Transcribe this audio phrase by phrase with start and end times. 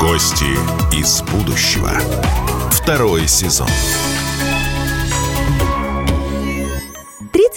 [0.00, 0.58] Гости
[0.92, 1.92] из будущего.
[2.72, 3.68] Второй сезон.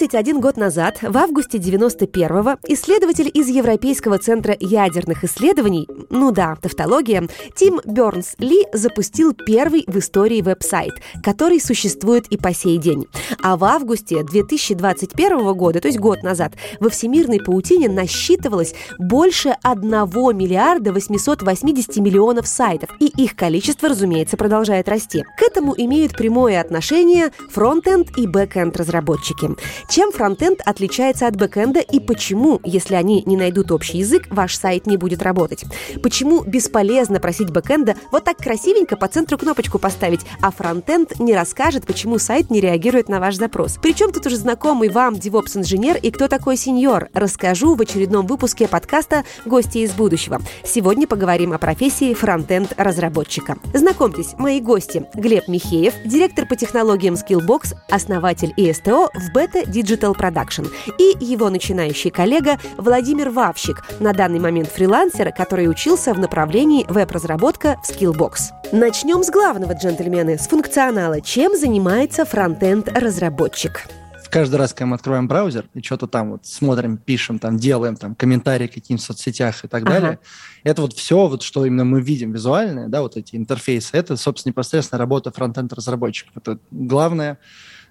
[0.02, 7.28] 31 год назад, в августе 91-го, исследователь из Европейского центра ядерных исследований, ну да, тавтология,
[7.54, 13.06] Тим Бернс Ли запустил первый в истории веб-сайт, который существует и по сей день.
[13.44, 19.88] А в августе 2021 года, то есть год назад, во всемирной паутине насчитывалось больше 1
[20.36, 25.22] миллиарда 880 миллионов сайтов, и их количество, разумеется, продолжает расти.
[25.38, 29.50] К этому имеют прямое отношение фронтенд и бэкенд разработчики.
[29.92, 34.86] Чем фронтенд отличается от бэкенда и почему, если они не найдут общий язык, ваш сайт
[34.86, 35.66] не будет работать?
[36.02, 41.84] Почему бесполезно просить бэкенда вот так красивенько по центру кнопочку поставить, а фронтенд не расскажет,
[41.84, 43.76] почему сайт не реагирует на ваш запрос?
[43.82, 49.24] Причем тут уже знакомый вам DevOps-инженер и кто такой сеньор, расскажу в очередном выпуске подкаста
[49.44, 50.40] «Гости из будущего».
[50.64, 53.58] Сегодня поговорим о профессии фронтенд-разработчика.
[53.74, 55.04] Знакомьтесь, мои гости.
[55.12, 61.50] Глеб Михеев, директор по технологиям Skillbox, основатель и CTO в Beta Digital Production, и его
[61.50, 68.52] начинающий коллега Владимир Вавщик, на данный момент фрилансер, который учился в направлении веб-разработка в Skillbox.
[68.72, 71.20] Начнем с главного, джентльмены, с функционала.
[71.20, 73.86] Чем занимается фронтенд-разработчик?
[74.32, 78.14] каждый раз, когда мы открываем браузер и что-то там вот смотрим, пишем, там делаем, там
[78.14, 79.92] комментарии каким-то соцсетях и так ага.
[79.92, 80.18] далее,
[80.64, 84.52] это вот все, вот что именно мы видим визуальное, да, вот эти интерфейсы, это, собственно,
[84.52, 86.32] непосредственно работа фронтенд разработчиков.
[86.36, 87.38] Это главное,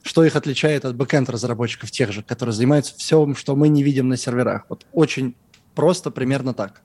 [0.03, 4.09] что их отличает от бэкенд разработчиков тех же, которые занимаются всем, что мы не видим
[4.09, 4.65] на серверах.
[4.69, 5.35] Вот очень
[5.75, 6.81] просто, примерно так.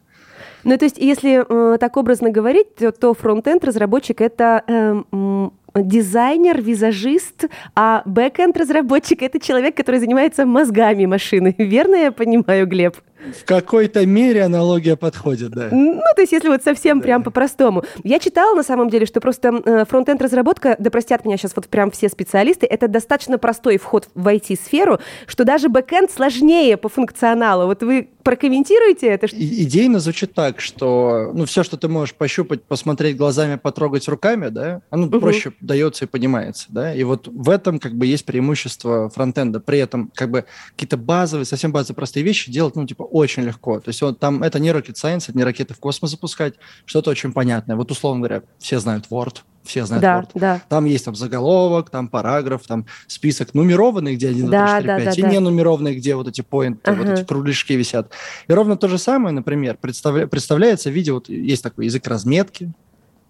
[0.64, 6.60] Ну, то есть, если э, так образно говорить, то, то фронтенд разработчик это э, дизайнер,
[6.60, 11.54] визажист, а бэкенд разработчик это человек, который занимается мозгами машины.
[11.58, 12.96] Верно я понимаю, Глеб?
[13.32, 15.68] В какой-то мере аналогия подходит, да.
[15.70, 17.04] Ну, то есть, если вот совсем да.
[17.04, 17.84] прям по-простому.
[18.04, 21.90] Я читала, на самом деле, что просто э, фронтенд-разработка, да простят меня сейчас вот прям
[21.90, 27.66] все специалисты, это достаточно простой вход в IT-сферу, что даже бэкенд сложнее по функционалу.
[27.66, 29.26] Вот вы прокомментируете это?
[29.26, 34.48] И, идейно звучит так, что ну, все, что ты можешь пощупать, посмотреть глазами, потрогать руками,
[34.48, 35.20] да, оно угу.
[35.20, 36.92] проще дается и понимается, да.
[36.92, 39.60] И вот в этом как бы есть преимущество фронтенда.
[39.60, 43.80] При этом как бы какие-то базовые, совсем базовые простые вещи делать, ну, типа, очень легко.
[43.80, 46.54] То есть вот там это не rocket science, это не ракеты в космос запускать,
[46.84, 47.76] что-то очень понятное.
[47.76, 50.30] Вот условно говоря, все знают Word, все знают да, Word.
[50.34, 50.62] Да.
[50.68, 54.96] Там есть там заголовок, там параграф, там список нумерованный, где 1, 2, 3, 4, да,
[54.96, 55.28] 5, да, и да.
[55.30, 57.02] не нумерованный, где вот эти поинты, ага.
[57.02, 58.10] вот эти кругляшки висят.
[58.48, 62.72] И ровно то же самое, например, представля, представляется в виде, вот есть такой язык разметки,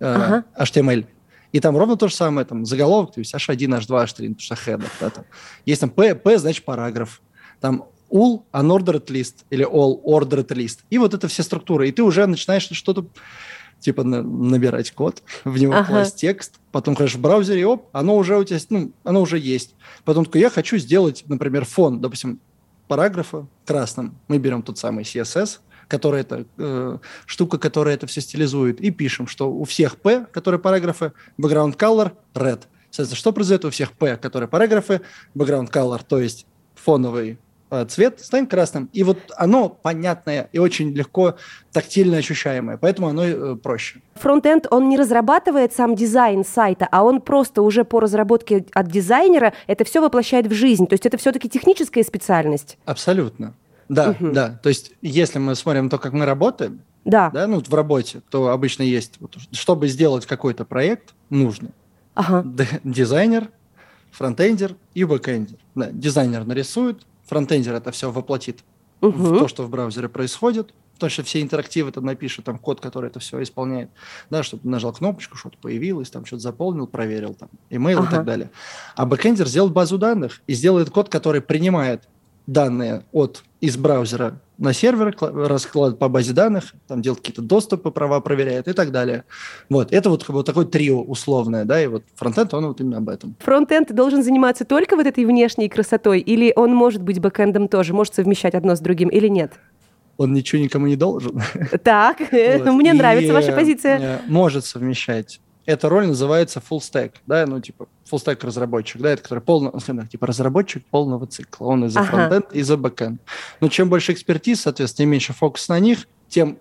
[0.01, 0.45] э, ага.
[0.59, 1.07] HTML,
[1.53, 4.55] и там ровно то же самое, там заголовок, то есть H1, H2, H3, потому что
[4.55, 5.25] header, да, там.
[5.65, 7.23] Есть там P, P, значит, параграф.
[7.61, 10.81] Там all unordered list или all ordered list.
[10.91, 11.89] И вот это все структуры.
[11.89, 13.07] И ты уже начинаешь что-то
[13.81, 15.87] типа на, набирать код, в него ага.
[15.87, 19.39] класть текст, потом ходишь в браузере, и оп, оно уже у тебя, ну, оно уже
[19.39, 19.75] есть.
[20.05, 22.41] Потом такой, я хочу сделать, например, фон, допустим,
[22.89, 24.17] параграфа красным.
[24.29, 29.27] Мы берем тот самый CSS, который это э, штука, которая это все стилизует, и пишем,
[29.27, 32.63] что у всех P, которые параграфы, background color red.
[32.91, 35.01] Соответственно, что произойдет у всех P, которые параграфы,
[35.35, 37.39] background color, то есть фоновый
[37.89, 38.89] цвет станет красным.
[38.93, 41.37] И вот оно понятное и очень легко
[41.73, 44.01] тактильно ощущаемое, поэтому оно э, проще.
[44.15, 49.53] Фронтенд, он не разрабатывает сам дизайн сайта, а он просто уже по разработке от дизайнера
[49.67, 50.87] это все воплощает в жизнь.
[50.87, 52.79] То есть это все-таки техническая специальность.
[52.85, 53.55] Абсолютно.
[53.89, 54.31] Да, угу.
[54.33, 54.59] да.
[54.63, 57.31] То есть если мы смотрим то, как мы работаем, да.
[57.31, 61.69] Да, ну, в работе, то обычно есть, вот, чтобы сделать какой-то проект, нужно
[62.17, 62.45] ага.
[62.83, 63.49] дизайнер,
[64.11, 65.57] фронтендер и бэкендер.
[65.77, 68.61] Да, дизайнер нарисует, фронтендер это все воплотит
[69.01, 69.11] угу.
[69.11, 73.11] в то, что в браузере происходит, то, что все интерактивы там напишет, там код, который
[73.11, 73.91] это все исполняет,
[74.31, 78.09] да, чтобы нажал кнопочку, что-то появилось, там что-то заполнил, проверил, там, имейл ага.
[78.09, 78.51] и так далее.
[78.95, 82.09] А бэкендер сделает базу данных и сделает код, который принимает
[82.47, 88.21] данные от из браузера на сервер, раскладывает по базе данных, там делает какие-то доступы, права
[88.21, 89.25] проверяет и так далее.
[89.69, 93.09] Вот, это вот, вот такое трио условное, да, и вот фронтенд, он вот именно об
[93.09, 93.37] этом.
[93.41, 98.15] Фронтенд должен заниматься только вот этой внешней красотой, или он может быть бэкэндом тоже, может
[98.15, 99.53] совмещать одно с другим, или нет?
[100.17, 101.41] Он ничего никому не должен.
[101.85, 103.99] Так, мне нравится ваша позиция.
[104.01, 109.11] Э, может совмещать эта роль называется full stack, да, ну, типа, full stack разработчик, да,
[109.11, 111.67] это который полно, ну, типа, разработчик полного цикла.
[111.67, 112.11] Он и за ага.
[112.11, 113.21] фронтенд, и за бэкенд.
[113.61, 116.59] Но чем больше экспертиз, соответственно, тем меньше фокус на них, тем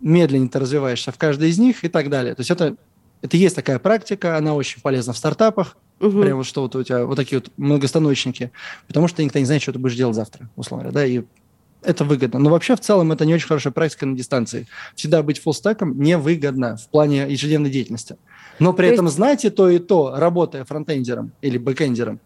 [0.00, 2.34] медленнее ты развиваешься в каждой из них и так далее.
[2.34, 2.76] То есть это,
[3.20, 6.22] это есть такая практика, она очень полезна в стартапах, угу.
[6.22, 8.52] прямо что вот у тебя вот такие вот многостаночники,
[8.86, 11.24] потому что никто не знает, что ты будешь делать завтра, условно говоря, да, и
[11.82, 12.38] это выгодно.
[12.38, 14.66] Но вообще в целом это не очень хорошая практика на дистанции.
[14.94, 18.16] Всегда быть фуллстеком невыгодно в плане ежедневной деятельности.
[18.58, 19.16] Но при то этом есть...
[19.16, 22.20] знать и то, и то, работая фронтендером или бэкендером,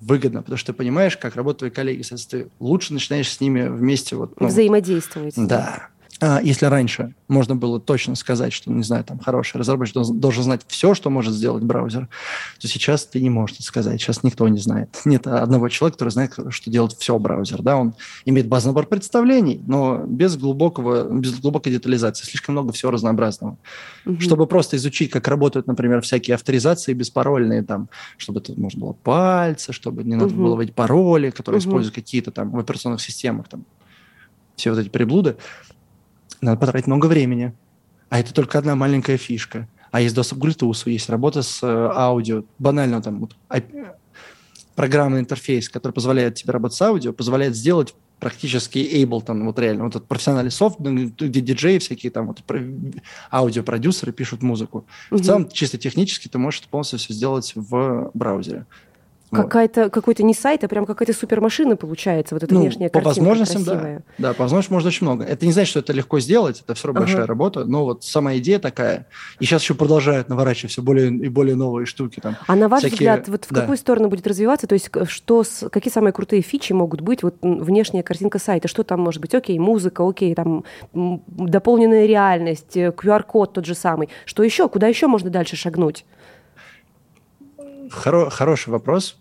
[0.00, 2.02] выгодно, потому что ты понимаешь, как работают твои коллеги.
[2.02, 4.16] Соответственно, ты лучше начинаешь с ними вместе...
[4.16, 5.34] Вот, ну, Взаимодействовать.
[5.36, 5.88] Да.
[6.20, 10.44] А, если раньше можно было точно сказать, что, не знаю, там хороший разработчик должен, должен
[10.44, 12.08] знать все, что может сделать браузер,
[12.60, 14.00] то сейчас ты не можешь это сказать.
[14.00, 15.00] Сейчас никто не знает.
[15.04, 17.62] Нет одного человека, который знает, что делает все браузер.
[17.62, 17.76] Да?
[17.76, 17.94] Он
[18.24, 22.24] имеет базовый набор представлений, но без, глубокого, без глубокой детализации.
[22.24, 23.58] Слишком много всего разнообразного.
[24.06, 24.20] Угу.
[24.20, 27.88] Чтобы просто изучить, как работают, например, всякие авторизации беспарольные, там,
[28.18, 30.42] чтобы это можно было пальцы, чтобы не надо угу.
[30.42, 31.68] было вводить пароли, которые угу.
[31.68, 33.64] используют какие-то там в операционных системах, там,
[34.56, 35.36] все вот эти приблуды
[36.44, 37.52] надо потратить много времени.
[38.10, 39.68] А это только одна маленькая фишка.
[39.90, 42.44] А есть доступ к Bluetooth, есть работа с э, аудио.
[42.58, 43.36] Банально там вот,
[44.74, 49.96] программный интерфейс, который позволяет тебе работать с аудио, позволяет сделать практически Ableton, вот реально, вот
[49.96, 52.42] этот профессиональный софт, где диджеи всякие там, вот
[53.30, 54.86] аудиопродюсеры пишут музыку.
[55.10, 55.20] Угу.
[55.20, 58.66] В целом, чисто технически ты можешь полностью все сделать в браузере.
[59.34, 63.18] Какая-то, какой-то не сайт, а прям какая-то супермашина получается, вот эта ну, внешняя по картинка
[63.20, 64.04] возможностям, красивая.
[64.18, 64.28] да.
[64.28, 65.24] Да, по возможностям можно очень много.
[65.24, 67.06] Это не значит, что это легко сделать, это все равно ага.
[67.06, 69.06] большая работа, но вот сама идея такая.
[69.40, 72.20] И сейчас еще продолжают наворачивать все более и более новые штуки.
[72.20, 72.96] Там, а на ваш всякие...
[72.96, 73.60] взгляд, вот в да.
[73.60, 74.66] какую сторону будет развиваться?
[74.66, 77.22] То есть что, какие самые крутые фичи могут быть?
[77.22, 79.34] Вот внешняя картинка сайта, что там может быть?
[79.34, 84.08] Окей, музыка, окей, там дополненная реальность, QR-код э, тот же самый.
[84.24, 84.68] Что еще?
[84.68, 86.04] Куда еще можно дальше шагнуть?
[87.90, 89.16] Хоро- хороший вопрос.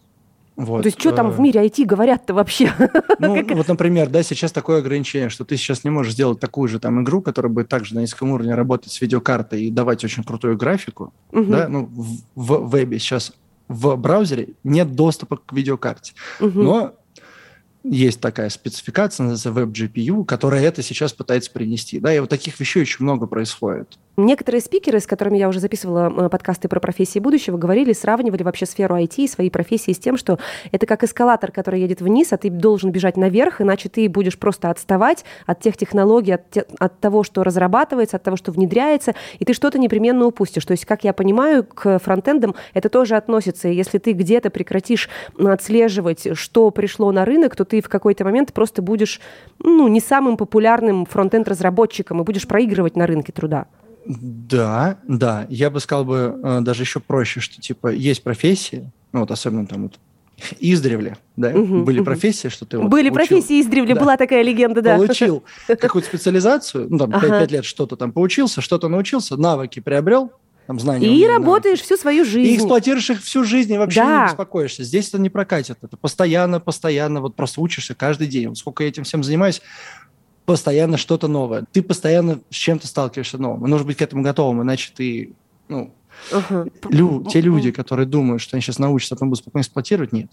[0.56, 0.84] Вот.
[0.84, 2.72] То есть, что там в э, мире IT говорят-то вообще?
[3.20, 6.80] Ну, вот, например, да, сейчас такое ограничение, что ты сейчас не можешь сделать такую же
[6.80, 10.58] там игру, которая будет также на низком уровне работать с видеокартой и давать очень крутую
[10.58, 11.14] графику.
[11.32, 11.44] Угу.
[11.46, 11.68] Да?
[11.70, 13.34] Ну, в, в вебе сейчас
[13.68, 16.14] в браузере нет доступа к видеокарте.
[16.40, 16.62] Угу.
[16.62, 16.94] Но
[17.84, 22.00] есть такая спецификация, называется WebGPU, которая это сейчас пытается принести.
[22.00, 23.98] Да, и вот таких вещей очень много происходит.
[24.16, 28.68] Некоторые спикеры, с которыми я уже записывала э, подкасты про профессии будущего, говорили, сравнивали вообще
[28.68, 30.38] сферу IT и свои профессии с тем, что
[30.72, 34.70] это как эскалатор, который едет вниз, а ты должен бежать наверх, иначе ты будешь просто
[34.70, 39.46] отставать от тех технологий, от, те, от того, что разрабатывается, от того, что внедряется, и
[39.46, 40.66] ты что-то непременно упустишь.
[40.66, 43.68] То есть, как я понимаю, к фронтендам это тоже относится.
[43.68, 45.10] И если ты где-то прекратишь
[45.40, 49.20] отслеживать, что пришло на рынок, то ты в какой-то момент просто будешь
[49.58, 53.66] ну, не самым популярным фронтенд-разработчиком и будешь проигрывать на рынке труда.
[54.06, 55.48] Да, да.
[55.50, 59.66] Я бы сказал бы э, даже еще проще, что типа есть профессии, ну вот особенно
[59.66, 60.00] там вот
[60.60, 62.06] издревле, да, угу, были угу.
[62.06, 64.98] профессии, что ты вот Были учил, профессии издревле, да, была такая легенда, да.
[64.98, 67.40] Получил какую-то специализацию, ну там ага.
[67.40, 70.32] 5 лет что-то там поучился, что-то научился, навыки приобрел,
[70.68, 71.08] там, знания.
[71.08, 71.84] И работаешь навыки.
[71.84, 72.52] всю свою жизнь.
[72.52, 74.22] И эксплуатируешь их всю жизнь, и вообще да.
[74.22, 74.84] не беспокоишься.
[74.84, 75.78] Здесь это не прокатит.
[75.82, 78.50] Это постоянно, постоянно, вот просто учишься каждый день.
[78.50, 79.62] Вот сколько я этим всем занимаюсь,
[80.46, 81.66] постоянно что-то новое.
[81.72, 83.66] Ты постоянно с чем-то сталкиваешься новым.
[83.66, 85.34] И нужно быть к этому готовым, иначе ты,
[85.68, 85.94] ну,
[86.32, 86.72] uh-huh.
[86.90, 90.32] лю, те люди, которые думают, что они сейчас научатся, а потом будут спокойно эксплуатировать, нет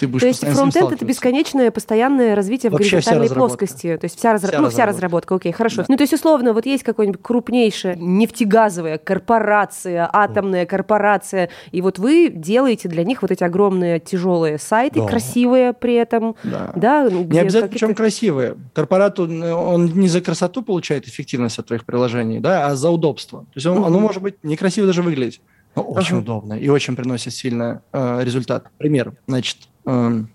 [0.00, 3.98] ты будешь То есть фронтенд это бесконечное постоянное развитие Вообще в горизонтальной плоскости.
[3.98, 4.48] То есть вся, разра...
[4.48, 5.82] вся, ну, вся разработка, окей, хорошо.
[5.82, 5.84] Да.
[5.88, 12.32] Ну, то есть, условно, вот есть какой-нибудь крупнейшая нефтегазовая корпорация, атомная корпорация, и вот вы
[12.34, 15.06] делаете для них вот эти огромные тяжелые сайты, да.
[15.06, 16.34] красивые при этом.
[16.44, 16.72] Да.
[16.74, 18.56] да не обязательно, причем красивые.
[18.72, 23.40] Корпорат, он не за красоту получает эффективность от твоих приложений, да, а за удобство.
[23.40, 23.86] То есть он, mm-hmm.
[23.86, 25.42] оно может быть некрасиво даже выглядеть.
[25.76, 26.22] Но очень ага.
[26.22, 28.70] удобно и очень приносит сильно э, результат.
[28.78, 29.14] Пример.
[29.26, 30.28] Значит, Эм,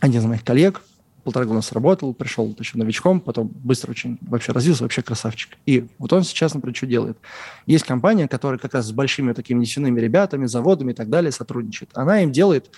[0.00, 0.82] один из моих коллег
[1.24, 5.58] полтора года сработал, пришел еще новичком, потом быстро очень вообще развился, вообще красавчик.
[5.66, 7.18] И вот он сейчас, например, что делает?
[7.66, 11.90] Есть компания, которая как раз с большими такими нефтяными ребятами, заводами и так далее сотрудничает.
[11.94, 12.70] Она им делает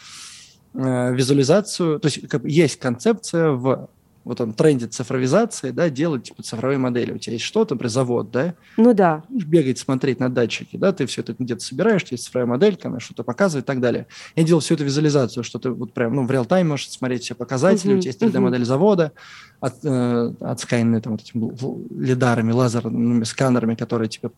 [0.73, 3.90] э, визуализацию, то есть как, есть концепция в
[4.29, 7.13] вот он тренде цифровизации, да, делать типа цифровые модели.
[7.13, 8.55] У тебя есть что-то, например, завод, да?
[8.77, 9.25] Ну да.
[9.31, 13.23] Бегать, смотреть на датчики, да, ты все это где-то собираешь, есть цифровая моделька, она что-то
[13.23, 14.07] показывает и так далее.
[14.37, 17.35] Я делал всю эту визуализацию, что ты вот прям, ну, в реал-тайм можешь смотреть все
[17.35, 18.67] показатели, uh-huh, у тебя есть 3D-модель uh-huh.
[18.67, 19.13] завода,
[19.61, 24.29] от, э, отсканенные там вот этими лидарами, лазерными сканерами, которые тебе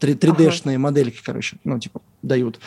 [0.00, 0.78] 3D-шные ага.
[0.78, 2.58] модельки, короче, ну, типа, дают.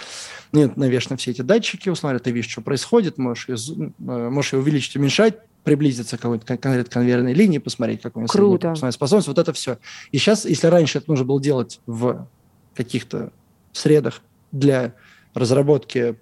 [0.54, 3.58] Нет, навешаны все эти датчики, условно, ты видишь, что происходит, можешь ее,
[4.00, 8.28] э, можешь ее увеличить, уменьшать, приблизиться к какой-то конкретной конвейерной линии, посмотреть, как у него
[8.28, 8.74] Круто.
[8.92, 9.78] способность, вот это все.
[10.12, 12.28] И сейчас, если раньше это нужно было делать в
[12.76, 13.32] каких-то
[13.74, 14.94] средах для
[15.34, 16.16] разработки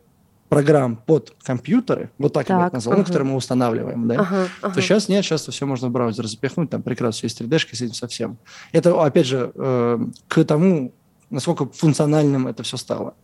[0.50, 3.06] программ под компьютеры, вот так, так я бы назвал, ага.
[3.06, 4.74] которые мы устанавливаем, да, ага, ага.
[4.74, 7.94] то сейчас нет, сейчас все можно в браузер запихнуть, там прекрасно есть 3D-шка с этим
[7.94, 8.38] совсем.
[8.72, 10.94] Это, опять же, э, к тому,
[11.30, 13.16] насколько функциональным это все стало.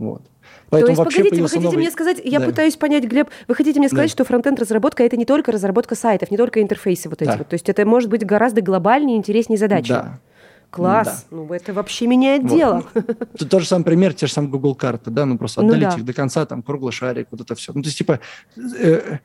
[0.00, 0.22] Вот.
[0.70, 1.78] Поэтому То есть, погодите, вы хотите новый...
[1.78, 2.46] мне сказать, я да.
[2.46, 4.12] пытаюсь понять, Глеб, вы хотите мне сказать, да.
[4.12, 7.36] что фронтенд-разработка это не только разработка сайтов, не только интерфейсы вот эти да.
[7.36, 7.48] вот.
[7.48, 9.90] То есть это может быть гораздо глобальнее и интереснее задачи.
[9.90, 10.20] Да.
[10.70, 11.36] Класс, да.
[11.36, 12.56] ну это вообще меняет вот.
[12.56, 12.84] дело.
[13.38, 15.90] Тут тот же самый пример, те же самые Google карты, да, ну просто отдалить ну,
[15.90, 15.96] да.
[15.98, 17.72] их до конца, там круглый шарик, вот это все.
[17.74, 18.20] Ну то есть типа
[18.78, 19.18] э,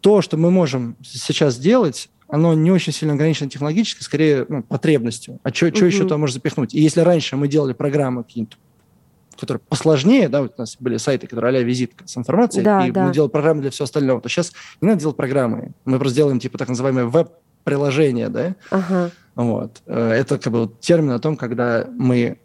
[0.00, 5.40] то, что мы можем сейчас сделать, оно не очень сильно ограничено технологически, скорее ну, потребностью.
[5.42, 5.84] А что угу.
[5.84, 6.74] еще туда можно запихнуть?
[6.74, 8.56] И если раньше мы делали программы какие-то
[9.36, 12.90] которые посложнее, да, вот у нас были сайты, которые а визитка с информацией, да, и
[12.90, 13.06] да.
[13.06, 15.72] мы делали программы для всего остального, то сейчас не надо делать программы.
[15.84, 18.54] Мы просто делаем, типа, так называемое веб-приложение, да.
[18.70, 19.10] Ага.
[19.34, 19.82] Вот.
[19.86, 22.38] Э, это как бы вот термин о том, когда мы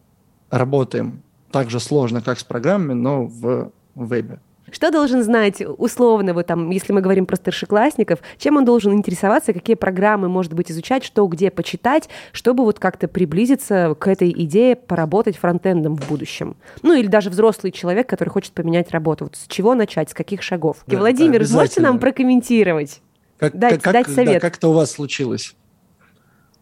[0.50, 4.39] работаем так же сложно, как с программами, но в вебе.
[4.71, 9.53] Что должен знать условно, вот там, если мы говорим про старшеклассников, чем он должен интересоваться,
[9.53, 14.75] какие программы, может быть, изучать, что где почитать, чтобы вот как-то приблизиться к этой идее
[14.75, 16.55] поработать фронтендом в будущем?
[16.81, 19.25] Ну, или даже взрослый человек, который хочет поменять работу.
[19.25, 20.77] Вот с чего начать, с каких шагов?
[20.88, 23.01] Да, Владимир, можете нам прокомментировать?
[23.38, 24.35] Как, дать, как, дать совет.
[24.35, 25.55] Да, как это у вас случилось?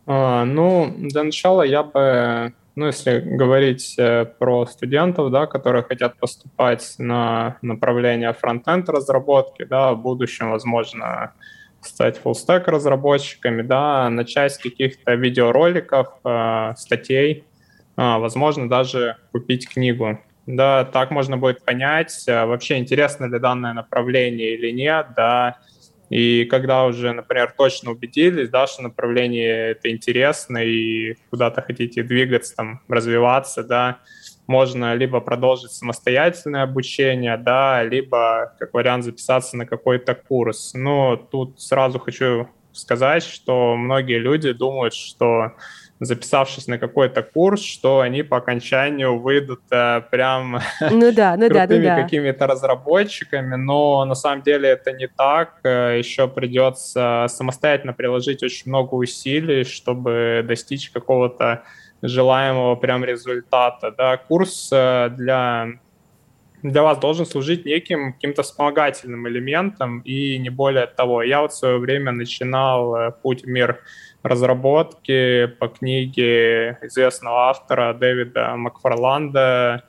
[0.06, 6.16] А, ну, для начала я бы ну, если говорить э, про студентов, да, которые хотят
[6.20, 11.34] поступать на направление фронтенд разработки, да, в будущем, возможно,
[11.82, 17.46] стать фуллстек разработчиками, да, начать с каких-то видеороликов, э, статей,
[17.98, 20.20] э, возможно, даже купить книгу.
[20.46, 25.58] Да, так можно будет понять, э, вообще интересно ли данное направление или нет, да,
[26.10, 32.56] и когда уже, например, точно убедились, да, что направление это интересно и куда-то хотите двигаться,
[32.56, 34.00] там, развиваться, да,
[34.48, 40.74] можно либо продолжить самостоятельное обучение, да, либо, как вариант, записаться на какой-то курс.
[40.74, 45.54] Но тут сразу хочу сказать, что многие люди думают, что
[46.00, 51.68] записавшись на какой-то курс, что они по окончанию выйдут э, прям ну да, ну да,
[51.68, 52.02] ну да.
[52.02, 55.60] какими-то разработчиками, но на самом деле это не так.
[55.64, 61.64] Э, Еще придется самостоятельно приложить очень много усилий, чтобы достичь какого-то
[62.02, 63.92] желаемого прям результата.
[63.98, 64.18] Да?
[64.18, 65.80] Курс э, для
[66.64, 71.22] для вас должен служить неким каким-то вспомогательным элементом и не более того.
[71.22, 73.80] Я вот в свое время начинал э, путь в мир
[74.28, 79.84] разработки по книге известного автора Дэвида Макфарланда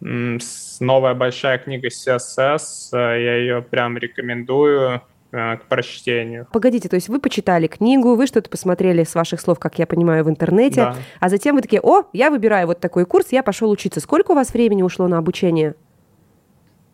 [0.00, 5.00] новая большая книга CSS, я ее прям рекомендую
[5.32, 6.46] э, к прочтению.
[6.52, 10.24] Погодите, то есть вы почитали книгу, вы что-то посмотрели с ваших слов, как я понимаю,
[10.24, 10.96] в интернете, да.
[11.20, 14.00] а затем вы такие, о, я выбираю вот такой курс, я пошел учиться.
[14.00, 15.74] Сколько у вас времени ушло на обучение?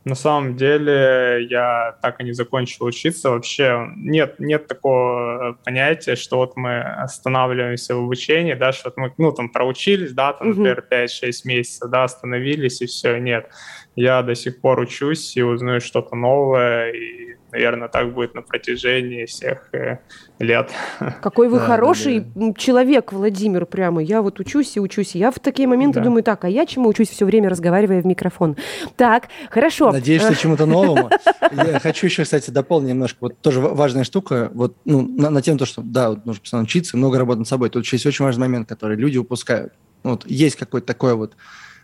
[0.05, 3.31] На самом деле я так и не закончил учиться.
[3.31, 9.13] Вообще нет, нет такого понятия, что вот мы останавливаемся в обучении, да, что вот мы,
[9.19, 13.19] ну, там, проучились, да, там, например, 5-6 месяцев, да, остановились и все.
[13.19, 13.51] Нет,
[13.95, 19.25] я до сих пор учусь и узнаю что-то новое, и наверное, так будет на протяжении
[19.27, 19.99] всех э,
[20.39, 20.71] лет.
[21.23, 22.55] Какой вы да, хороший да, да.
[22.55, 24.03] человек, Владимир, прямо.
[24.03, 25.15] Я вот учусь и учусь.
[25.15, 26.05] Я в такие моменты да.
[26.05, 28.57] думаю, так, а я чему учусь все время, разговаривая в микрофон?
[28.97, 29.93] Так, хорошо.
[29.93, 31.11] Надеюсь, что чему-то новому.
[31.53, 33.19] Я хочу еще, кстати, дополнить немножко.
[33.21, 36.65] Вот тоже важная штука, вот ну, на, на тему то, что да, вот нужно постоянно
[36.65, 37.71] учиться, много работать над собой.
[37.71, 39.73] Тут еще есть очень важный момент, который люди упускают.
[40.03, 41.35] Вот есть какой-то такой вот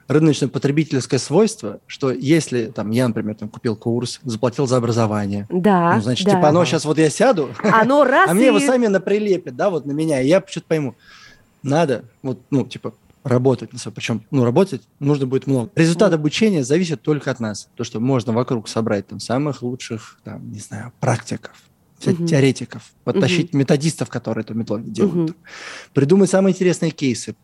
[0.09, 6.03] рыночно-потребительское свойство, что если там я, например, там купил курс, заплатил за образование, да, ну,
[6.03, 6.33] значит, да.
[6.33, 9.87] типа оно сейчас вот я сяду, оно раз а мне его сами наприлепят, да, вот
[9.87, 10.95] на меня, и я что-то пойму,
[11.63, 12.95] надо, вот, ну, типа,
[13.27, 13.97] работать на собой.
[13.97, 15.71] Причем, ну, работать нужно будет много.
[15.75, 17.69] Результат обучения зависит только от нас.
[17.75, 21.53] То, что можно вокруг собрать там самых лучших, там, не знаю, практиков,
[22.05, 22.27] угу.
[22.27, 23.59] теоретиков, подтащить угу.
[23.59, 25.39] методистов, которые эту методологию делают, угу.
[25.93, 27.35] придумать самые интересные кейсы,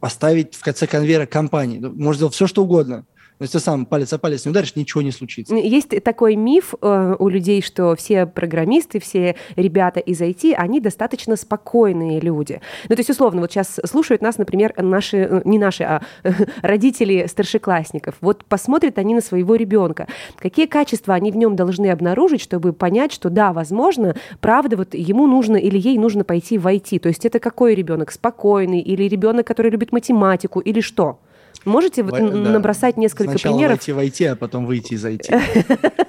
[0.00, 1.78] поставить в конце конвейера компании.
[1.78, 3.04] Ну, можно сделать все, что угодно.
[3.38, 5.54] Но если ты сам палец о палец не ударишь, ничего не случится.
[5.54, 11.36] Есть такой миф э, у людей, что все программисты, все ребята из IT, они достаточно
[11.36, 12.62] спокойные люди.
[12.88, 16.02] Ну, то есть, условно, вот сейчас слушают нас, например, наши, э, не наши, а
[16.62, 18.14] родители старшеклассников.
[18.22, 20.08] Вот посмотрят они на своего ребенка.
[20.38, 25.26] Какие качества они в нем должны обнаружить, чтобы понять, что да, возможно, правда, вот ему
[25.26, 27.00] нужно или ей нужно пойти в IT.
[27.00, 28.12] То есть это какой ребенок?
[28.12, 31.18] Спокойный или ребенок, который любит математику или что?
[31.64, 32.20] Можете вот да.
[32.20, 33.78] набросать несколько Сначала примеров?
[33.78, 35.26] войти войти, а потом выйти из IT.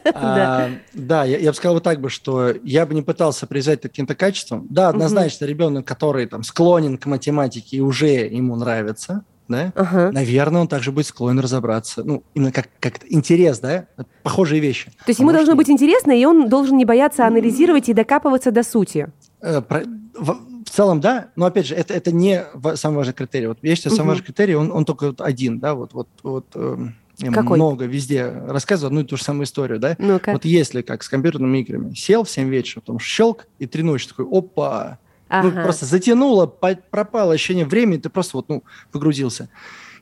[0.14, 3.84] а, да, я, бы сказал вот так бы, что я бы не пытался привязать к
[3.84, 4.68] каким-то качествам.
[4.70, 10.12] Да, однозначно ребенок, который там склонен к математике и уже ему нравится, да, ага.
[10.12, 12.04] наверное, он также будет склонен разобраться.
[12.04, 13.86] Ну, именно как, как интерес, да,
[14.24, 14.92] похожие вещи.
[15.06, 18.52] То есть а ему должно быть интересно, и он должен не бояться анализировать и докапываться
[18.52, 19.10] до сути.
[19.42, 19.84] Э, про,
[20.18, 20.38] в,
[20.68, 22.44] в целом, да, но опять же, это, это не
[22.76, 23.48] самый важный критерий.
[23.48, 26.78] Вот я считаю, самый важный критерий, он, он только один, да, вот, вот, вот э,
[27.20, 27.56] Я Какой?
[27.58, 29.96] много везде рассказываю одну и ту же самую историю, да?
[29.98, 30.34] Ну-ка.
[30.34, 34.10] Вот если как с компьютерными играми, сел в 7 вечера, потом щелк, и три ночи
[34.10, 35.64] такой, опа, ну, Ага.
[35.64, 39.50] просто затянуло, пропало ощущение времени, ты просто вот, ну, погрузился.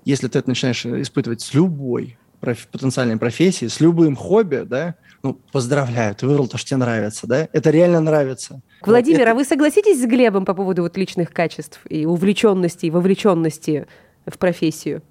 [0.03, 4.95] Если ты это начинаешь испытывать с любой проф- потенциальной профессией, с любым хобби, да,
[5.25, 8.61] ну, поздравляю, ты выбрал то, что тебе нравится, да, это реально нравится.
[8.81, 12.91] Владимир, Вот а вы согласитесь с Глебом по поводу вот личных качеств и увлеченности, и
[12.91, 13.87] вовлеченности
[14.27, 15.01] в профессию?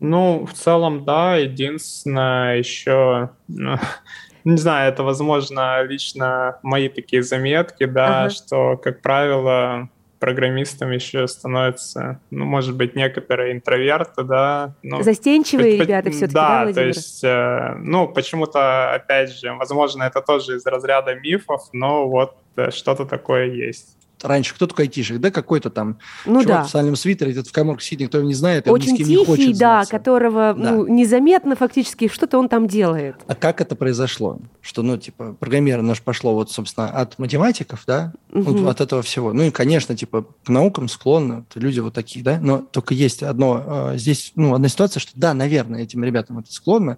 [0.00, 1.36] Ну, в целом, да.
[1.36, 3.76] Единственное, еще, ну,
[4.44, 8.30] не знаю, это, возможно, лично мои такие заметки, да, Ага.
[8.30, 9.88] что, как правило,
[10.24, 14.74] программистом еще становятся, ну, может быть, некоторые интроверты, да.
[14.82, 20.04] Ну, Застенчивые Хоть- ребята все-таки, да, да, то есть, э, ну, почему-то, опять же, возможно,
[20.04, 23.98] это тоже из разряда мифов, но вот э, что-то такое есть.
[24.24, 25.20] Раньше кто такой айтишник?
[25.20, 26.64] Да какой-то там Ну чувак да.
[26.64, 28.98] в сальном свитере, этот в коморке сидит, никто его не знает, он ни Очень с
[28.98, 29.90] кем не тихий, хочет да, знаться.
[29.92, 30.72] которого Да.
[30.72, 33.16] ну, незаметно фактически что-то он там делает.
[33.26, 34.38] А как это произошло?
[34.62, 38.68] Что, ну, типа, программирование наше пошло вот, собственно, от математиков, да, вот Мгм.
[38.68, 39.32] от этого всего.
[39.34, 43.90] Ну и, конечно, типа, к наукам склонны люди вот такие, да, но только есть одно,
[43.92, 46.96] э, здесь, ну, одна ситуация, что да, наверное, этим ребятам это склонно,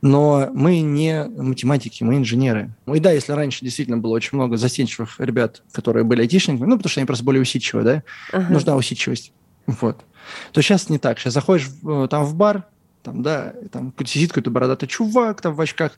[0.00, 2.70] но мы не математики, мы инженеры.
[2.86, 6.76] Ну и да, если раньше действительно было очень много застенчивых ребят, которые были айтишниками, ну,
[6.76, 8.52] потому что они просто более усидчивые, да, Ага.
[8.52, 9.32] нужна усидчивость.
[9.66, 10.04] Вот.
[10.52, 11.18] То сейчас не так.
[11.18, 12.64] Сейчас заходишь в- э, там в бар,
[13.02, 15.92] там, да, там сидит какой-то бородатый чувак там в очках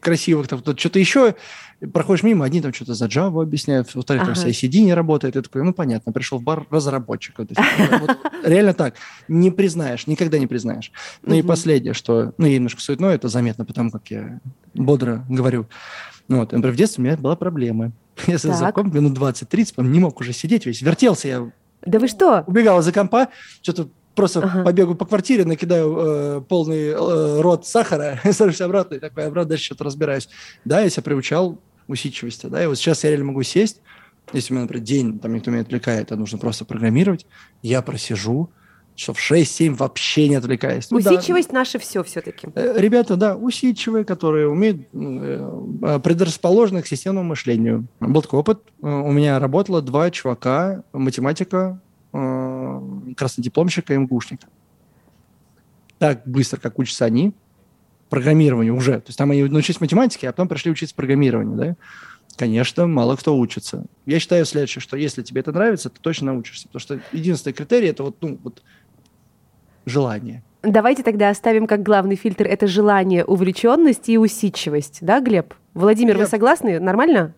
[0.00, 1.34] красивых, там что-то еще,
[1.92, 4.40] проходишь мимо, одни там что-то за Java объясняют, во-вторых, там Ага.
[4.48, 7.38] CICD не работает, и ты такой, ну, понятно, пришел в бар разработчик.
[7.38, 7.48] Вот,
[8.00, 8.94] вот реально так.
[9.26, 10.92] Не признаешь, никогда не признаешь.
[11.22, 14.38] Ну и последнее, что, ну, я немножко суетной, это заметно, потому как я
[14.74, 15.66] бодро говорю.
[16.28, 17.92] Ну, вот, например, в детстве у меня была проблема.
[18.26, 18.56] Если Так.
[18.58, 21.52] за комп минут 20-30, потом не мог уже сидеть весь, вертелся я
[21.84, 22.44] Да вы что?
[22.46, 23.28] убегал из-за компа,
[23.62, 24.64] что-то просто Ага.
[24.64, 29.64] побегу по квартире, накидаю э, полный э, рот сахара, сажусь обратно и такой, обратно дальше
[29.64, 30.28] что-то разбираюсь.
[30.64, 33.80] Да, я себя приучал усидчивости, да, и вот сейчас я реально могу сесть,
[34.32, 37.26] если у меня, например, день, там никто меня отвлекает, а нужно просто программировать,
[37.60, 38.52] я просижу,
[38.96, 40.90] что в 6-7 вообще не отвлекаясь.
[40.90, 42.48] Ну да, Усидчивость наше все все-таки.
[42.54, 47.86] э, Ребята, да, усидчивые, которые умеют э, предрасположены к системному мышлению.
[48.00, 48.60] Был такой опыт.
[48.82, 51.80] Э, У меня работало два чувака, математика,
[53.16, 54.46] краснодипломщика и МГУшника.
[55.98, 57.32] Так быстро, как учатся они,
[58.10, 58.94] программированию уже.
[59.00, 61.76] То есть там они научились математике, а потом пришли учиться программированию, да?
[62.36, 63.86] Конечно, мало кто учится.
[64.06, 66.66] Я считаю следующее, что если тебе это нравится, ты точно научишься.
[66.68, 68.62] Потому что единственный критерий– это вот, ну, вот
[69.86, 70.42] желание.
[70.62, 75.52] Давайте тогда оставим как главный фильтр это желание, увлеченность и усидчивость, да, Глеб?
[75.74, 76.80] Владимир, вы Я- согласны?
[76.80, 77.34] Нормально?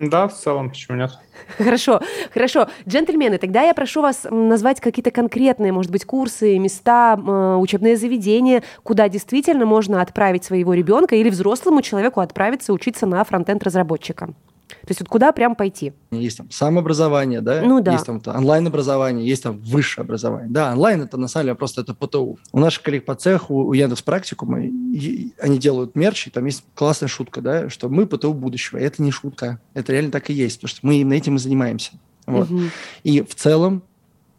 [0.00, 1.10] Да, в целом, почему нет?
[1.58, 2.00] Хорошо,
[2.32, 2.68] хорошо.
[2.86, 8.62] Джентльмены, тогда я прошу вас назвать какие-то конкретные, может быть, курсы, места, м, учебные заведения,
[8.84, 14.28] куда действительно можно отправить своего ребенка или взрослому человеку отправиться учиться на фронтенд разработчика.
[14.68, 15.92] То есть вот куда прям пойти?
[16.10, 17.62] Есть там самообразование, да?
[17.62, 17.92] Ну да.
[17.92, 20.50] Есть там онлайн-образование, есть там высшее образование.
[20.50, 22.38] Да, онлайн это на самом деле просто это ПТУ.
[22.52, 27.08] У наших коллег по цеху, у Яндекс Практикума, они делают мерч, и там есть классная
[27.08, 28.78] шутка, да, что мы ПТУ будущего.
[28.78, 31.38] И это не шутка, это реально так и есть, потому что мы именно этим и
[31.38, 31.92] занимаемся.
[32.26, 32.50] Вот.
[32.50, 32.70] Мгм.
[33.04, 33.82] И в целом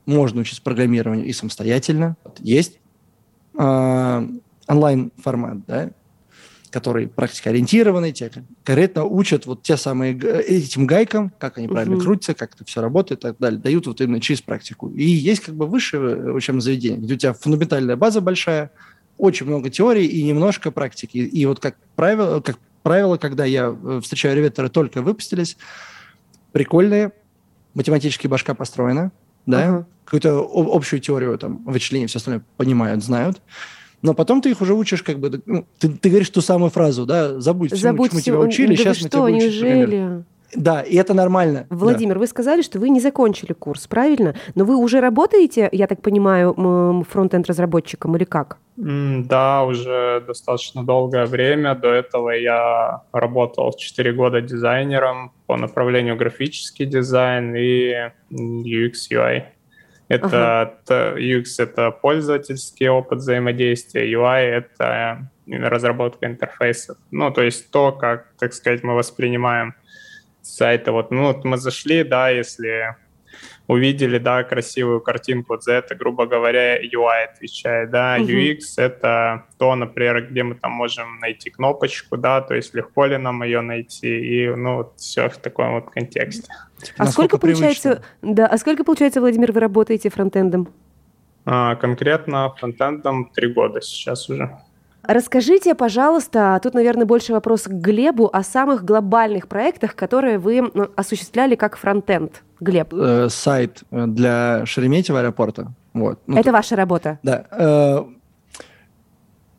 [0.05, 2.17] можно учиться программированию и самостоятельно.
[2.23, 2.79] Вот Есть
[3.57, 4.27] а,
[4.67, 5.91] онлайн-формат, да,
[6.71, 8.29] который практикоориентированный, тебя
[8.65, 12.03] конкретно учат вот те самые г- этим гайкам, как они правильно Мгм.
[12.05, 13.59] крутятся, как это все работает и так далее.
[13.59, 14.89] Дают вот именно через практику.
[14.89, 18.71] И есть как бы высшее учебное заведение, где у тебя фундаментальная база большая,
[19.17, 21.17] очень много теории и немножко практики.
[21.17, 25.57] И вот как правило, как правило, когда я э, встречаю ребят, которые только выпустились,
[26.51, 27.11] прикольные,
[27.73, 29.11] математически башка построена,
[29.45, 29.87] да, Ага.
[30.05, 33.41] какую-то общую теорию там вычисления, все остальное понимают, знают.
[34.01, 37.05] Но потом ты их уже учишь, как бы, ну, ты, ты говоришь ту самую фразу,
[37.05, 38.31] да, забудь, всему, Забудь чему всё.
[38.31, 39.93] тебя учили, Да сейчас мы тебя что, будем учить программировать.
[39.93, 40.23] неужели?
[40.55, 41.67] Да, и это нормально.
[41.69, 41.75] да.
[41.75, 44.33] Владимир, вы сказали, что вы не закончили курс, правильно?
[44.55, 48.57] Но вы уже работаете, я так понимаю, м, фронтенд-разработчиком или как?
[48.75, 51.75] Да, уже достаточно долгое время.
[51.75, 57.93] До этого я работал 4 года дизайнером по направлению графический дизайн и
[58.31, 59.43] UX UI.
[60.09, 66.97] Это UX— это пользовательский опыт взаимодействия, UI— это именно разработка интерфейсов.
[67.11, 69.75] Ну, то есть то, как, так сказать, мы воспринимаем
[70.41, 70.91] сайты.
[70.91, 72.95] Вот, ну, вот мы зашли, да, если
[73.69, 78.27] увидели, да, красивую картинку, за это, грубо говоря, UI отвечает, да, Мгм.
[78.27, 83.17] UX— это то, например, где мы там можем найти кнопочку, да, то есть легко ли
[83.17, 86.47] нам ее найти, и, ну, вот все в таком вот контексте.
[86.81, 88.35] Типа, А сколько получается, привычно.
[88.35, 90.67] да, а сколько получается, Владимир, вы работаете фронтендом?
[91.45, 94.49] А, конкретно фронтендом три года сейчас уже.
[95.09, 100.59] Расскажите, пожалуйста, тут, наверное, больше вопрос к Глебу о самых глобальных проектах, которые вы
[100.95, 102.43] осуществляли как фронтенд.
[102.59, 102.93] Глеб.
[102.93, 105.71] Э, сайт для Шереметьево аэропорта.
[105.93, 106.19] Вот.
[106.27, 107.17] Ну, Это ваша работа?
[107.23, 107.45] Да.
[107.49, 108.03] Э,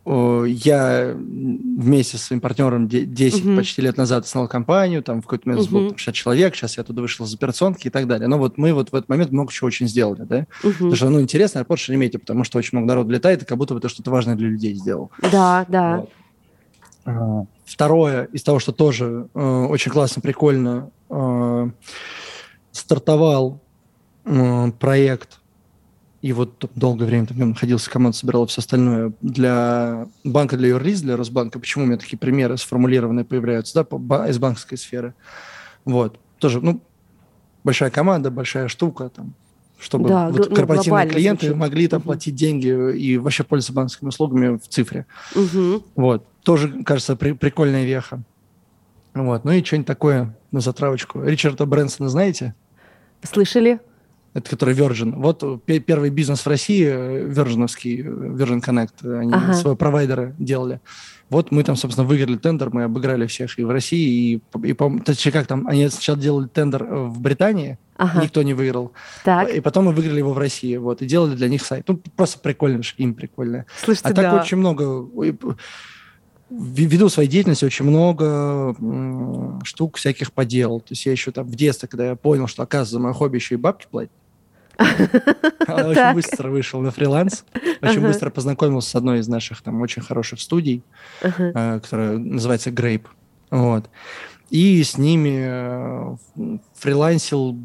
[0.07, 3.57] я вместе с своим партнером 10 угу.
[3.57, 5.79] почти лет назад основал компанию, там в какой-то момент угу.
[5.79, 8.27] было 60 человек, сейчас я туда вышел из операционки и так далее.
[8.27, 10.47] Но вот мы вот в этот момент много чего очень сделали, да?
[10.65, 10.73] Угу.
[10.73, 13.75] Потому что, ну, интересно аэропорт Шереметьево, потому что очень много народу летает, и как будто
[13.75, 15.11] бы ты что-то важное для людей сделал.
[15.31, 15.97] Да, да.
[15.99, 16.11] Вот.
[17.05, 21.71] А, второе, из того, что тоже э, очень классно, прикольно, э,
[22.73, 23.61] стартовал
[24.25, 25.39] э, проект
[26.23, 31.17] и вот долгое время там находился, команда собирала все остальное для банка, для юрлиц, для
[31.17, 31.59] Росбанка.
[31.59, 35.15] Почему у меня такие примеры сформулированные появляются, да, из банковской сферы.
[35.87, 36.19] Вот.
[36.39, 36.83] Тоже, ну,
[37.65, 39.33] большая команда, большая штука, там,
[39.79, 41.61] чтобы да, вот ну, корпоративные клиенты звучит.
[41.61, 42.07] могли там угу.
[42.07, 45.07] платить деньги и вообще пользоваться банковскими услугами в цифре.
[45.35, 45.85] Угу.
[45.97, 46.27] Вот.
[46.43, 48.23] Тоже, кажется, при, прикольная веха.
[49.15, 49.45] Вот.
[49.45, 51.23] Ну и что-нибудь такое на затравочку.
[51.23, 52.55] Ричарда Брэнсона знаете?
[53.23, 53.81] Слышали?
[54.33, 55.14] Это который Virgin.
[55.16, 59.53] Вот первый бизнес в России, Virginовский, Virgin Connect, они ага.
[59.55, 60.81] свои провайдеры делали.
[61.31, 65.33] Вот мы там, собственно, выиграли тендер, мы обыграли всех и в России, и, и точнее,
[65.33, 68.23] как там, они сначала делали тендер в Британии, ага.
[68.23, 68.93] никто не выиграл.
[69.25, 69.49] Так.
[69.49, 71.85] И потом мы выиграли его в России, вот, и делали для них сайт.
[71.87, 73.66] Ну, просто прикольно, им прикольно.
[73.81, 75.09] Слушайте, а так очень много
[76.51, 78.75] ввиду своей деятельности очень много
[79.62, 80.81] штук всяких поделал.
[80.81, 83.55] То есть я еще там в детстве, когда я понял, что, оказывается, мое хобби еще
[83.55, 84.11] и бабки платят,
[84.81, 87.45] очень быстро вышел на фриланс,
[87.83, 90.83] очень быстро познакомился с одной из наших там очень хороших студий,
[91.23, 93.07] э, которая называется Grape.
[93.51, 93.90] Вот.
[94.51, 96.16] И с ними э,
[96.75, 97.57] фрилансил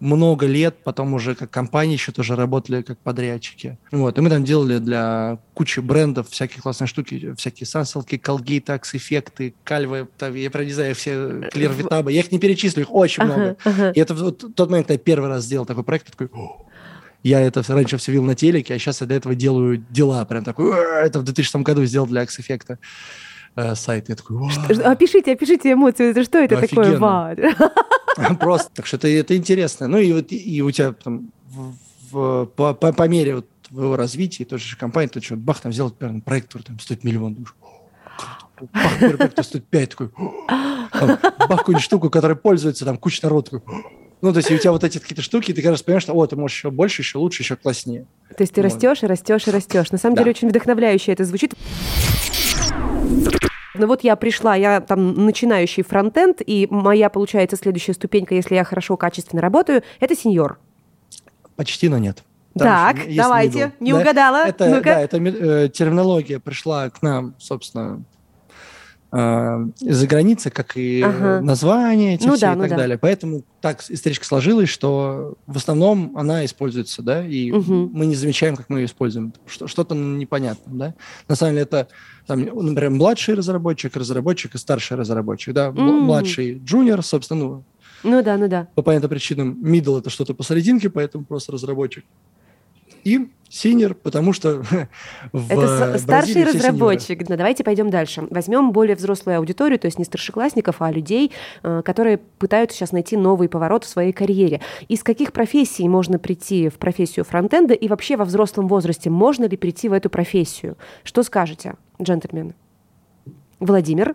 [0.00, 3.78] много лет, потом уже как компании еще тоже работали как подрядчики.
[3.92, 8.94] Вот, и мы там делали для кучи брендов всякие классные штуки, всякие санселки, колги, такс,
[8.94, 12.92] эффекты, кальвы, там, я прям не знаю, все клир витабы, я их не перечислю, их
[12.92, 13.56] очень много.
[13.94, 16.30] И это вот тот момент, когда я первый раз сделал такой проект, такой,
[17.22, 20.44] я это раньше все видел на телеке, а сейчас я до этого делаю дела, прям
[20.44, 22.78] такой, это в 2000 году сделал для X эффекта
[23.56, 24.08] э, сайт.
[24.08, 24.38] Я такой,
[24.82, 26.98] Опишите, опишите эмоции, это что это ну, такое?
[26.98, 27.36] Вау.
[28.40, 29.88] Просто, так что это, это интересно.
[29.88, 31.74] Ну и вот и у тебя там в,
[32.10, 35.72] в, по, по, по мере вот твоего развития, той же компании, то что, бах, там
[35.72, 37.54] сделать например, проект, который там стоит миллион душ.
[38.60, 40.10] Бах, проект стоит пять, такой.
[40.92, 41.18] Там,
[41.48, 43.84] бах, какую-нибудь штуку, которой пользуется там куча народу, такой.
[44.22, 46.36] Ну, то есть у тебя вот эти какие-то штуки, ты, кажется, понимаешь, что, о, ты
[46.36, 48.06] можешь еще больше, еще лучше, еще класснее.
[48.36, 48.70] То есть ты вот.
[48.70, 49.90] растешь и растешь и растешь.
[49.92, 50.22] На самом да.
[50.22, 51.54] деле очень вдохновляюще это звучит.
[53.80, 58.64] Ну вот я пришла, я там начинающий фронтенд, и моя, получается, следующая ступенька, если я
[58.64, 60.58] хорошо, качественно работаю, это сеньор.
[61.56, 62.22] Почти, но нет.
[62.58, 63.72] Там так, давайте, middle.
[63.80, 63.98] не да?
[63.98, 64.44] угадала.
[64.46, 68.02] Это, ну да, это э, терминология пришла к нам, собственно,
[69.12, 71.40] э, из-за границы, как и ага.
[71.40, 72.76] название эти ну, все да, и ну так да.
[72.76, 72.98] далее.
[72.98, 77.90] Поэтому так исторически сложилось, что в основном она используется, да, и угу.
[77.92, 79.32] мы не замечаем, как мы ее используем.
[79.46, 80.94] Что-то непонятно, да.
[81.28, 81.88] На самом деле это,
[82.26, 85.70] там, например, младший разработчик, разработчик и старший разработчик, да.
[85.70, 85.80] Угу.
[85.80, 87.64] Младший джуниор, собственно, ну,
[88.02, 88.68] ну да, ну да.
[88.74, 92.04] По понятным причинам middle это что-то посерединке, поэтому просто разработчик.
[93.04, 94.62] И Синер, потому что
[95.32, 97.26] в Это старший разработчик.
[97.26, 98.26] Да, давайте пойдем дальше.
[98.30, 101.32] Возьмем более взрослую аудиторию, то есть не старшеклассников, а людей,
[101.64, 104.60] э, которые пытаются сейчас найти новый поворот в своей карьере.
[104.86, 109.56] Из каких профессий можно прийти в профессию фронтенда и вообще во взрослом возрасте можно ли
[109.56, 110.78] прийти в эту профессию?
[111.02, 112.54] Что скажете, джентльмены?
[113.58, 114.14] Владимир?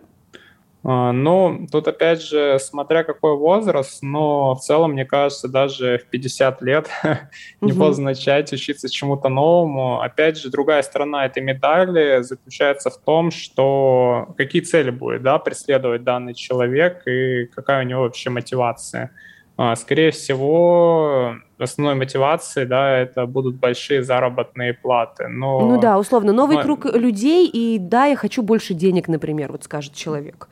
[0.88, 6.08] А, ну, тут опять же, смотря какой возраст, но в целом, мне кажется, даже в
[6.10, 6.88] 50 лет
[7.60, 10.00] не поздно начать учиться чему-то новому.
[10.00, 16.04] Опять же, другая сторона этой медали заключается в том, что какие цели будет да, преследовать
[16.04, 19.10] данный человек и какая у него вообще мотивация.
[19.56, 25.26] А, скорее всего, основной мотивацией, да, это будут большие заработные платы.
[25.26, 26.62] Но, ну да, условно, новый но...
[26.62, 30.48] круг людей, и да, я хочу больше денег, например, вот скажет человек.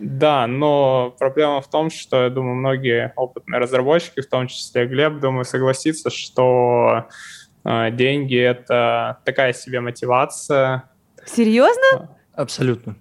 [0.00, 5.20] Да, но проблема в том, что, я думаю, многие опытные разработчики, в том числе Глеб,
[5.20, 7.08] думаю, согласится, что
[7.64, 10.84] э, деньги— это такая себе мотивация.
[11.24, 12.10] Серьезно?
[12.34, 12.96] Абсолютно.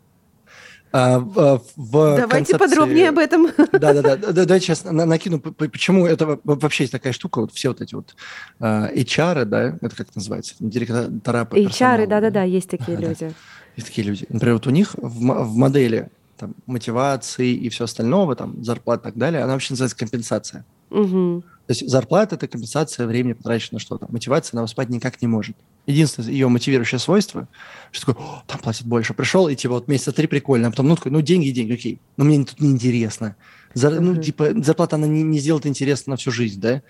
[0.98, 2.58] А, в, в Давайте концепции...
[2.58, 3.48] подробнее об этом.
[3.74, 4.32] Да, да, да.
[4.32, 8.16] Давайте сейчас накину, почему это вообще есть такая штука, вот все вот эти вот
[8.62, 13.34] uh, HR, да, это как называется, директора по HR, да, да, да, есть такие люди.
[13.76, 14.26] Есть такие люди.
[14.30, 19.04] Например, вот у них в, в модели там, мотивации и все остального, там, зарплат и
[19.04, 20.66] так далее, она вообще называется компенсация.
[20.90, 21.44] Угу.
[21.68, 24.08] То есть зарплата– это компенсация времени, потраченного на что-то.
[24.10, 25.56] Мотивация она спать никак не может.
[25.88, 27.48] Единственное ее мотивирующее свойство,
[27.92, 29.14] что такое, там платят больше.
[29.14, 32.00] Пришел, и типа вот месяца три прикольно, а потом, ну, такой, ну, деньги, деньги, окей.
[32.18, 33.36] Но мне тут неинтересно.
[33.74, 36.82] Зар, Ну, типа, зарплата, она не, не сделает интересно на всю жизнь, да?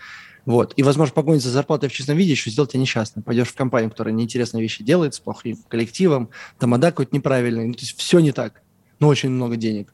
[0.46, 0.74] Вот.
[0.76, 3.24] И, возможно, погонить за зарплатой в чистом виде еще сделать тебя несчастным.
[3.24, 6.30] Пойдешь в компанию, которая неинтересные вещи делает, с плохим коллективом,
[6.60, 7.68] тамада какой-то неправильный.
[7.68, 8.62] Ну, то есть все не так.
[9.06, 9.94] Но очень много денег.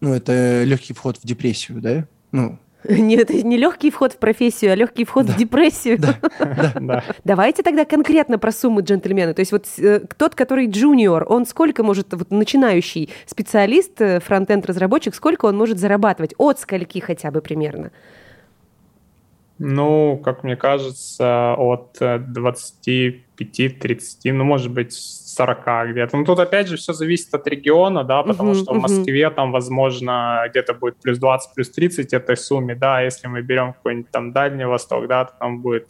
[0.00, 2.06] Ну, это легкий вход в депрессию, да?
[2.30, 5.32] Ну, нет, это не легкий вход в профессию, а легкий вход да.
[5.32, 5.98] в депрессию.
[5.98, 6.16] Да.
[6.80, 7.04] Да.
[7.24, 9.34] Давайте тогда конкретно про суммы джентльмена.
[9.34, 14.64] То есть вот э, тот, который джуниор, он сколько может, вот начинающий специалист, э, фронтенд
[14.66, 16.34] разработчик, сколько он может зарабатывать?
[16.38, 17.90] От скольки хотя бы примерно?
[19.58, 23.18] Ну, как мне кажется, от 25-30,
[24.24, 24.92] э, ну, может быть,
[25.34, 26.16] 40 где-то.
[26.16, 28.78] Ну, тут опять же все зависит от региона, да, потому uh-huh, что uh-huh.
[28.78, 33.42] в Москве там, возможно, где-то будет плюс 20, плюс 30 этой сумме, да, если мы
[33.42, 35.88] берем какой-нибудь там Дальний Восток, да, то там будет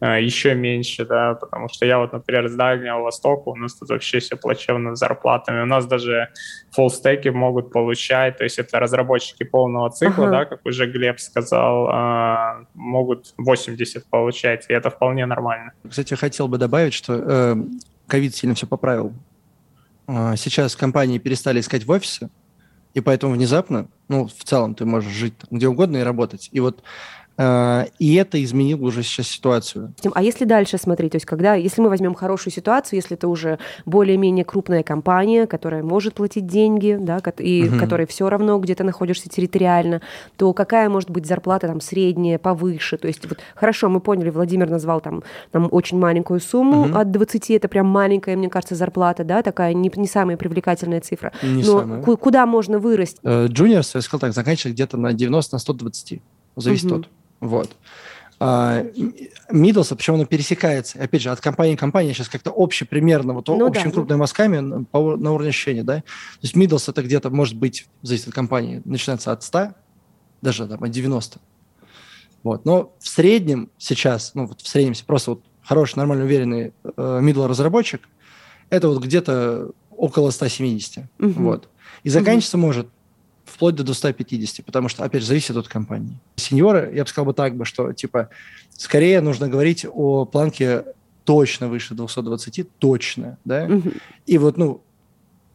[0.00, 3.90] э, еще меньше, да, потому что я вот, например, с Дальнего Востока, у нас тут
[3.90, 6.28] вообще все плачевно с зарплатами, у нас даже
[6.70, 10.30] фуллстеки могут получать, то есть это разработчики полного цикла, uh-huh.
[10.30, 15.72] да, как уже Глеб сказал, э, могут 80 получать, и это вполне нормально.
[15.88, 17.56] Кстати, хотел бы добавить, что э,
[18.06, 19.12] ковид сильно все поправил.
[20.06, 22.30] А, сейчас компании перестали искать в офисе,
[22.94, 26.48] и поэтому внезапно, ну, в целом ты можешь жить где угодно и работать.
[26.52, 26.82] И вот
[27.36, 29.92] и это изменило уже сейчас ситуацию.
[30.14, 33.58] А если дальше смотреть, то есть когда, если мы возьмем хорошую ситуацию, если это уже
[33.86, 37.78] более-менее крупная компания, которая может платить деньги, да, и угу.
[37.78, 40.00] которой все равно где то находишься территориально,
[40.36, 42.98] то какая может быть зарплата там средняя, повыше?
[42.98, 46.98] То есть вот хорошо, мы поняли, Владимир назвал там, там очень маленькую сумму угу.
[46.98, 51.32] от 20, это прям маленькая, мне кажется, зарплата, да, такая не, не самая привлекательная цифра.
[51.42, 52.02] Не Но самая.
[52.02, 53.18] куда можно вырасти?
[53.24, 56.20] Джуниор, я сказал так, заканчивает где-то на 90 на 120.
[56.56, 57.00] Зависит угу.
[57.00, 57.08] от
[57.44, 57.76] вот.
[59.50, 63.48] Миддлса, причем оно пересекается, опять же, от компании к компании, сейчас как-то общий примерно, вот
[63.48, 63.90] ну, общими да.
[63.92, 65.96] крупными мазками на, на уровне ощущения, да.
[65.98, 66.02] То
[66.42, 69.74] есть Миддлс это где-то, может быть, зависит от компании, начинается от 100,
[70.42, 71.38] даже там, от 90.
[72.42, 72.64] Вот.
[72.66, 77.46] Но в среднем сейчас, ну вот в среднем просто вот хороший, нормально уверенный э, middle
[77.46, 78.08] разработчик,
[78.68, 81.04] это вот где-то около 170.
[81.18, 81.28] Угу.
[81.42, 81.68] Вот.
[82.02, 82.66] И заканчиваться угу.
[82.66, 82.88] может
[83.44, 86.16] вплоть до 150, потому что, опять же, зависит от компании.
[86.36, 88.30] Сеньоры, я бы сказал бы так, бы, что, типа,
[88.70, 90.84] скорее нужно говорить о планке
[91.24, 93.64] точно выше 220, точно, да?
[93.64, 93.92] Угу.
[94.26, 94.82] И вот, ну,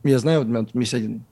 [0.03, 1.23] я знаю, вот у меня тут есть один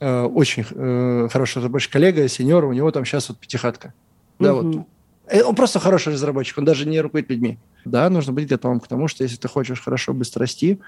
[0.00, 3.92] э, очень э, хороший разработчик коллега, сеньор, у него там сейчас вот пятихатка.
[4.38, 4.70] Да, угу.
[4.70, 4.86] вот.
[5.26, 7.58] Э, он просто хороший разработчик, он даже не руководит людьми.
[7.84, 10.80] Да, нужно быть готовым к тому, что если ты хочешь хорошо, быстро расти,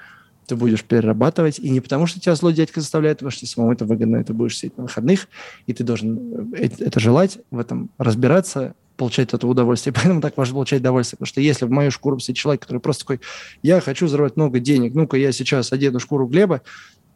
[0.47, 3.73] ты будешь перерабатывать, и не потому, что тебя злой дядька заставляет, потому что тебе самому
[3.73, 5.29] это выгодно, ты будешь сидеть на выходных,
[5.67, 9.93] и ты должен э, это желать, в этом разбираться, получать это удовольствие.
[9.95, 11.19] Поэтому так важно получать удовольствие.
[11.19, 13.21] Потому что если в мою шкуру сидит человек, который просто такой,
[13.63, 16.63] я хочу заработать много денег, ну-ка я сейчас одену шкуру Глеба,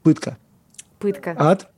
[0.02, 0.36] пытка.
[0.98, 1.34] Пытка.
[1.38, 1.70] Ад,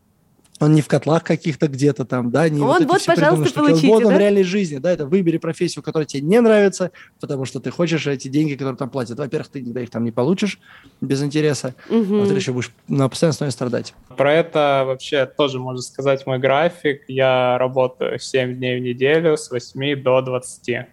[0.62, 4.04] он не в котлах каких-то где-то там, да, не он вот, вот пожалуйста, получите, вот
[4.04, 4.16] он да?
[4.16, 8.06] в реальной жизни, да, это выбери профессию, которая тебе не нравится, потому что ты хочешь
[8.06, 9.18] эти деньги, которые там платят.
[9.18, 10.60] Во-первых, ты никогда их там не получишь
[11.00, 12.14] без интереса, угу.
[12.14, 13.94] а во-вторых, еще будешь на постоянной основе страдать.
[14.16, 17.02] Про это вообще тоже можно сказать мой график.
[17.08, 20.86] Я работаю 7 дней в неделю с 8 до 20.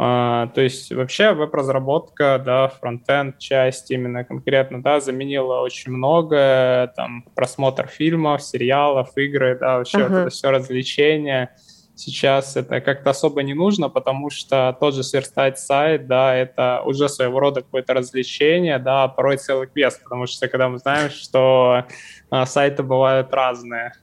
[0.00, 7.24] А, то есть вообще веб-разработка, да, фронтенд часть именно конкретно, да, заменила очень многое, там,
[7.34, 10.08] просмотр фильмов, сериалов, игры, да, вообще uh-huh.
[10.08, 11.56] вот это все развлечения.
[11.96, 17.08] Сейчас это как-то особо не нужно, потому что тот же сверстать сайт, да, это уже
[17.08, 21.86] своего рода какое-то развлечение, да, а порой целый квест, потому что когда мы знаем, что
[22.30, 23.94] а, сайты бывают разные,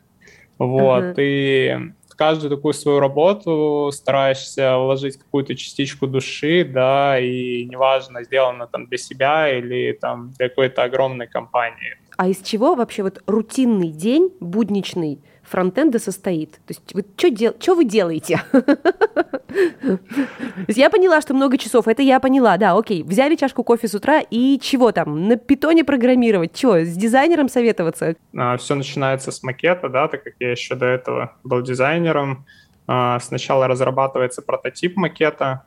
[0.58, 1.16] вот, uh-huh.
[1.20, 8.88] и каждую такую свою работу стараешься вложить какую-то частичку души, да, и неважно, сделано там
[8.88, 11.98] для себя или там для какой-то огромной компании.
[12.18, 16.52] А из чего вообще вот рутинный день, будничный, фронтенда состоит?
[16.52, 17.54] То есть вы что дел...
[17.60, 18.42] Что вы делаете?
[20.68, 23.04] Я поняла, что много часов, это я поняла, да, окей.
[23.04, 25.28] Взяли чашку кофе с утра и чего там?
[25.28, 26.58] На питоне программировать?
[26.58, 28.16] Что, с дизайнером советоваться?
[28.36, 32.46] А, Все начинается с макета, да, так как я еще до этого был дизайнером.
[32.88, 35.64] А, сначала разрабатывается прототип макета,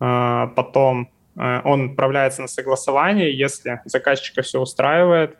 [0.00, 5.38] а, потом он отправляется на согласование, если заказчика все устраивает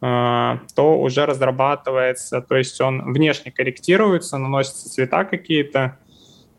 [0.00, 5.98] то уже разрабатывается, то есть он внешне корректируется, наносятся цвета какие-то,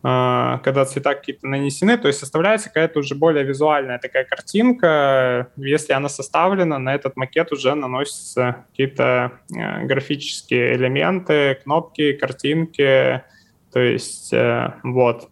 [0.01, 5.47] а, когда цвета какие-то нанесены, то есть составляется какая-то уже более визуальная такая картинка.
[5.57, 13.23] Если она составлена, на этот макет уже наносятся какие-то а, графические элементы, кнопки, картинки,
[13.71, 15.29] то есть э, вот.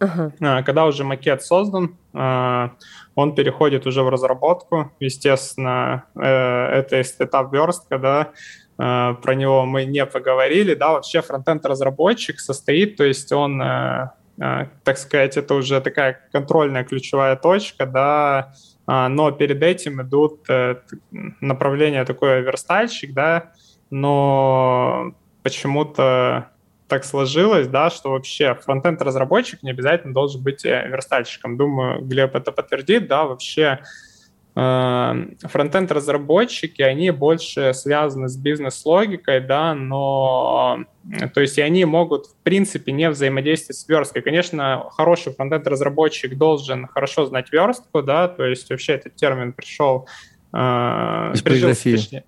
[0.00, 0.64] Uh-huh.
[0.64, 1.96] Когда уже макет создан,
[3.16, 4.92] он переходит уже в разработку.
[5.00, 8.30] Естественно, это этап верстка, да,
[8.76, 13.60] про него мы не поговорили, да, вообще фронтенд разработчик состоит, то есть он
[14.40, 18.52] а, так сказать, это уже такая контрольная ключевая точка, да,
[18.86, 20.76] а, но перед этим идут э,
[21.40, 23.52] направление такое верстальщик, да,
[23.90, 26.50] но почему-то
[26.88, 31.56] так сложилось, да, что вообще фронтенд-разработчик не обязательно должен быть э, верстальщиком.
[31.56, 33.80] Думаю, Глеб это подтвердит, да, вообще
[34.58, 40.78] Эм, фронтенд-разработчики, они больше связаны с бизнес-логикой, да, но,
[41.34, 44.22] то есть, и они могут, в принципе, не взаимодействовать с версткой.
[44.22, 50.08] Конечно, хороший фронтенд-разработчик должен хорошо знать верстку, да, то есть, вообще этот термин пришел...
[50.54, 52.24] Э, Из прижился,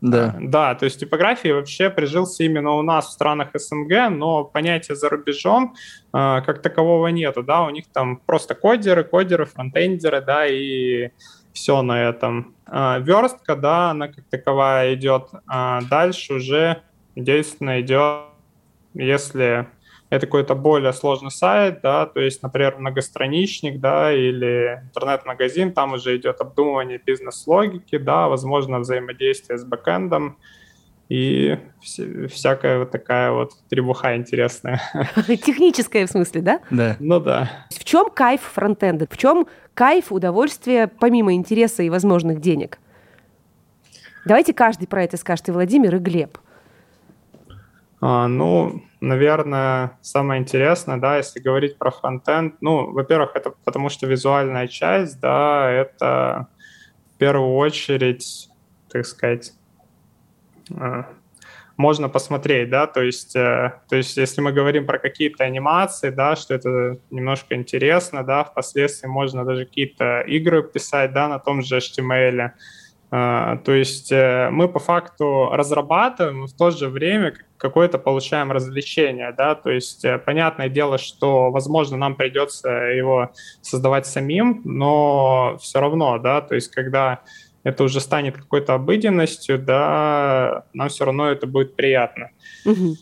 [0.00, 0.36] Да.
[0.40, 5.08] да, то есть типографии вообще прижился именно у нас в странах СНГ, но понятия за
[5.08, 5.74] рубежом
[6.14, 11.10] э, как такового нету, да, у них там просто кодеры, кодеры, фронтендеры, да, и
[11.52, 12.54] все на этом.
[12.66, 15.30] А, верстка, да, она как таковая идет.
[15.48, 16.82] А дальше уже,
[17.16, 18.26] естественно, идет,
[18.94, 19.66] если
[20.10, 26.16] это какой-то более сложный сайт, да, то есть, например, многостраничник, да, или интернет-магазин, там уже
[26.16, 30.38] идет обдумывание бизнес-логики, да, возможно, взаимодействие с бэкэндом,
[31.08, 31.58] и
[32.28, 34.80] всякая вот такая вот требуха интересная.
[35.26, 36.60] Техническая в смысле, да?
[36.70, 36.96] Да.
[37.00, 37.50] Ну да.
[37.70, 39.06] В чем кайф фронтенда?
[39.10, 42.78] В чем кайф, удовольствие, помимо интереса и возможных денег?
[44.26, 46.36] Давайте каждый про это скажет, и Владимир, и Глеб.
[48.00, 54.06] А, ну, наверное, самое интересное, да, если говорить про фронтенд, ну, во-первых, это потому что
[54.06, 56.48] визуальная часть, да, это
[57.14, 58.48] в первую очередь,
[58.88, 59.52] так сказать,
[60.76, 61.06] а,
[61.78, 66.34] можно посмотреть, да, то есть, э, то есть если мы говорим про какие-то анимации, да,
[66.34, 71.76] что это немножко интересно, да, впоследствии можно даже какие-то игры писать, да, на том же
[71.76, 72.50] HTML.
[73.10, 79.32] А, то есть э, мы по факту разрабатываем, в то же время какое-то получаем развлечение,
[79.36, 83.30] да, то есть э, понятное дело, что, возможно, нам придется его
[83.62, 87.20] создавать самим, но все равно, да, то есть когда
[87.64, 92.30] это уже станет какой-то обыденностью, да, нам все равно это будет приятно.
[92.66, 92.96] Угу.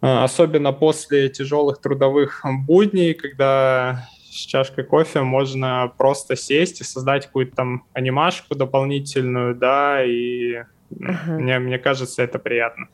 [0.00, 7.56] Особенно после тяжелых трудовых будней, когда с чашкой кофе можно просто сесть и создать какую-то
[7.56, 12.88] там анимашку дополнительную, да, и uh мне, мне кажется, это приятно.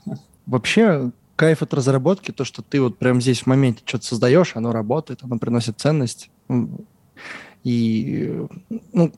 [0.46, 4.72] Вообще, кайф от разработки, то, что ты вот прямо здесь в моменте что-то создаешь, оно
[4.72, 6.30] работает, оно приносит ценность.
[7.62, 8.46] И,
[8.92, 9.12] ну,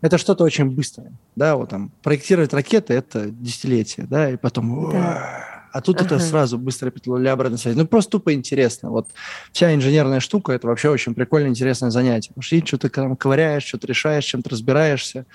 [0.00, 5.51] это что-то очень быстрое, да, вот там проектировать ракеты это десятилетие, да, и потом, да.
[5.72, 6.06] А тут ага.
[6.06, 7.76] это сразу быстро петля обратной связи.
[7.76, 8.90] Ну просто тупо интересно.
[8.90, 9.08] Вот
[9.52, 12.28] вся инженерная штука это вообще очень прикольное, интересное занятие.
[12.28, 15.26] Потому что что-то там ковыряешь, что-то решаешь, чем-то разбираешься.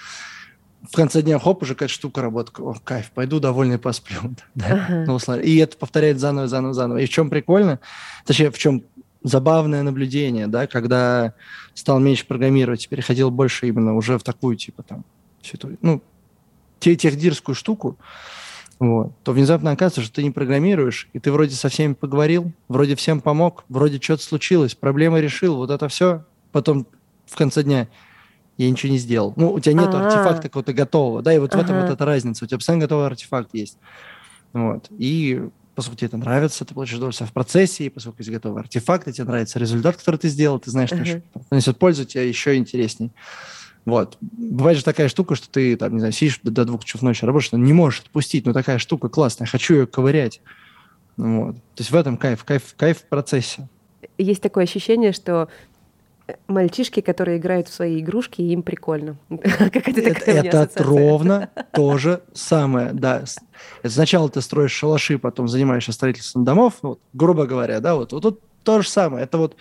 [0.89, 2.60] В конце дня хоп, уже какая-то штука работает.
[2.60, 4.36] О, кайф, пойду довольный посплю.
[4.56, 4.88] Да?
[4.88, 5.06] Ага.
[5.08, 6.97] Ну, и это повторяет заново, заново, заново.
[7.00, 7.80] И в чем прикольно,
[8.26, 8.84] точнее, в чем
[9.23, 11.34] забавное наблюдение, да, когда
[11.73, 15.04] стал меньше программировать, переходил больше именно уже в такую, типа, там,
[15.41, 16.02] всю эту, ну,
[16.80, 17.97] техдирскую штуку,
[18.80, 22.96] вот, то внезапно оказывается, что ты не программируешь, и ты вроде со всеми поговорил, вроде
[22.96, 26.86] всем помог, вроде что-то случилось, проблема решил, вот это все, потом
[27.26, 27.88] в конце дня
[28.58, 29.34] я ничего не сделал.
[29.36, 30.08] Ну, у тебя нет А-а-а.
[30.08, 31.62] артефакта какого-то готового, да, и вот ага.
[31.62, 32.46] в этом вот эта разница.
[32.46, 33.78] У тебя постоянно готовый артефакт есть.
[34.54, 34.88] Вот.
[34.98, 39.08] И поскольку тебе это нравится, ты получишь удовольствие в процессе, и поскольку есть готовый артефакт,
[39.08, 41.22] и тебе нравится результат, который ты сделал, ты знаешь, uh-huh.
[41.46, 43.12] что несет пользу, тебе еще интересней.
[43.88, 44.17] Вот.
[44.19, 47.23] Бывает же такая штука, что ты, там, не знаю, сидишь до, до двух часов ночи
[47.23, 50.41] работаешь, но не можешь отпустить, но такая штука классная, хочу ее ковырять.
[51.15, 51.56] Вот.
[51.56, 53.69] То есть в этом кайф, кайф, кайф в процессе.
[54.17, 55.47] Есть такое ощущение, что
[56.50, 59.15] мальчишки, которые играют в свои игрушки, им прикольно.
[59.30, 63.23] Какая-то такая Это, это ровно то же самое, да.
[63.86, 68.21] Сначала ты строишь шалаши, потом занимаешься строительством домов, ну, вот, грубо говоря, да, вот, вот
[68.21, 69.23] тут то же самое.
[69.23, 69.56] Это вот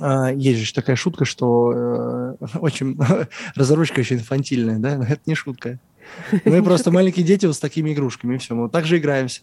[0.00, 2.98] есть же такая шутка, что э, очень
[3.54, 5.78] разручка очень инфантильная, да, но это не шутка.
[6.44, 9.42] Мы просто маленькие дети вот с такими игрушками, и все, мы вот так же играемся.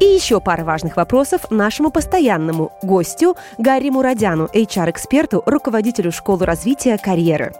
[0.00, 7.52] И еще пара важных вопросов нашему постоянному гостю Гарри Мурадяну, HR-эксперту, руководителю школы развития карьеры.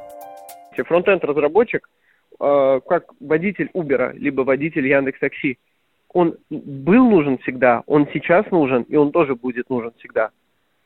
[0.77, 1.89] Фронтенд-разработчик,
[2.39, 5.59] э, как водитель Uber, либо водитель Яндекс Такси,
[6.13, 10.31] он был нужен всегда, он сейчас нужен, и он тоже будет нужен всегда.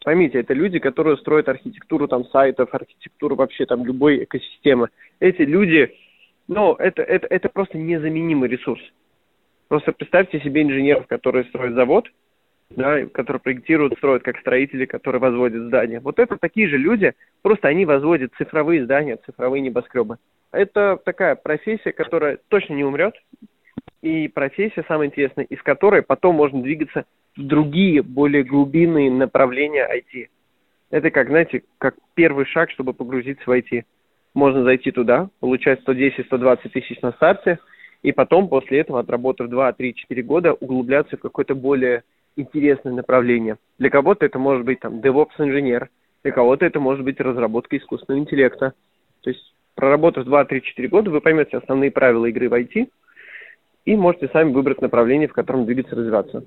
[0.04, 4.88] Поймите, это люди, которые строят архитектуру там сайтов, архитектуру вообще там любой экосистемы.
[5.20, 5.94] Эти люди,
[6.48, 8.82] ну, это, это, это просто незаменимый ресурс.
[9.68, 12.08] Просто представьте себе инженеров, которые строят завод,
[12.70, 16.00] да, которые проектируют, строят как строители, которые возводят здания.
[16.00, 20.16] Вот это такие же люди, просто они возводят цифровые здания, цифровые небоскребы.
[20.50, 23.14] Это такая профессия, которая точно не умрет,
[24.02, 27.04] и профессия, самая интересная, из которой потом можно двигаться
[27.36, 30.28] другие, более глубинные направления IT.
[30.90, 33.84] Это как, знаете, как первый шаг, чтобы погрузиться в IT.
[34.34, 37.58] Можно зайти туда, получать 110-120 тысяч на старте,
[38.02, 42.02] и потом, после этого, отработав 2, 3, 4 года, углубляться в какое-то более
[42.36, 43.56] интересное направление.
[43.78, 45.88] Для кого-то это может быть там DevOps-инженер,
[46.22, 48.74] для кого-то это может быть разработка искусственного интеллекта.
[49.22, 52.88] То есть, проработав 2, 3, 4 года, вы поймете основные правила игры в IT
[53.84, 56.44] и можете сами выбрать направление, в котором двигаться, развиваться.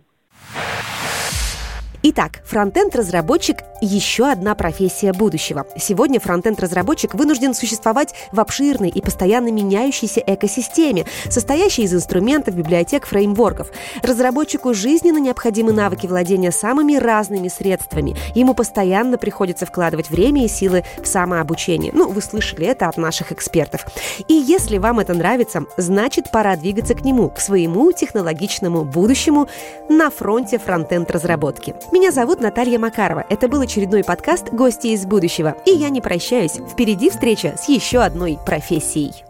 [2.07, 5.65] Итак, фронтенд-разработчик– еще одна профессия будущего.
[5.75, 13.71] Сегодня фронтенд-разработчик вынужден существовать в обширной и постоянно меняющейся экосистеме, состоящей из инструментов, библиотек, фреймворков.
[14.03, 18.15] Разработчику жизненно необходимы навыки владения самыми разными средствами.
[18.35, 21.91] Ему постоянно приходится вкладывать время и силы в самообучение.
[21.91, 23.83] Ну, вы слышали это от наших экспертов.
[24.27, 29.49] И если вам это нравится, значит, пора двигаться к нему, к своему технологичному будущему
[29.89, 31.73] на фронте фронтенд-разработки.
[31.95, 33.25] Меня зовут Наталья Макарова.
[33.29, 35.55] Это был очередной подкаст «Гости из будущего».
[35.65, 36.59] И я не прощаюсь.
[36.69, 39.23] Впереди встреча с еще одной профессией.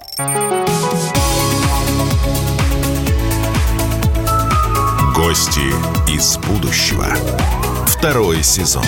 [5.16, 5.70] Гости
[6.12, 7.06] из будущего.
[7.86, 8.84] Второй сезон.